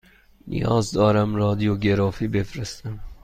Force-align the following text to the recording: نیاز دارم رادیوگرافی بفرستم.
نیاز 0.47 0.91
دارم 0.91 1.35
رادیوگرافی 1.35 2.27
بفرستم. 2.27 2.99